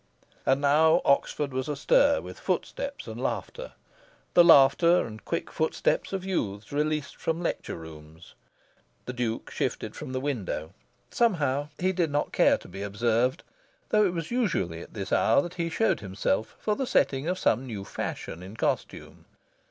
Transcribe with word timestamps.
And 0.47 0.59
now 0.61 0.99
Oxford 1.05 1.53
was 1.53 1.69
astir 1.69 2.21
with 2.21 2.39
footsteps 2.39 3.05
and 3.05 3.21
laughter 3.21 3.73
the 4.33 4.43
laughter 4.43 5.05
and 5.05 5.23
quick 5.23 5.51
footsteps 5.51 6.11
of 6.11 6.25
youths 6.25 6.71
released 6.71 7.17
from 7.17 7.39
lecture 7.43 7.75
rooms. 7.75 8.33
The 9.05 9.13
Duke 9.13 9.51
shifted 9.51 9.95
from 9.95 10.11
the 10.11 10.19
window. 10.19 10.73
Somehow, 11.11 11.67
he 11.77 11.91
did 11.93 12.09
not 12.09 12.31
care 12.33 12.57
to 12.57 12.67
be 12.67 12.81
observed, 12.81 13.43
though 13.89 14.03
it 14.03 14.13
was 14.15 14.31
usually 14.31 14.81
at 14.81 14.95
this 14.95 15.13
hour 15.13 15.39
that 15.43 15.53
he 15.53 15.69
showed 15.69 15.99
himself 15.99 16.55
for 16.57 16.75
the 16.75 16.87
setting 16.87 17.27
of 17.27 17.37
some 17.37 17.67
new 17.67 17.85
fashion 17.85 18.41
in 18.41 18.57
costume. 18.57 19.25